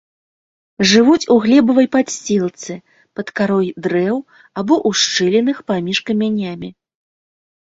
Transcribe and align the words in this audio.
Жывуць 0.91 1.29
у 1.35 1.35
глебавай 1.43 1.87
падсцілцы, 1.95 2.73
пад 3.19 3.27
карой 3.41 3.69
дрэў 3.87 4.17
або 4.59 4.75
ў 4.87 4.89
шчылінах 5.03 5.57
паміж 5.71 5.97
камянямі. 6.11 6.69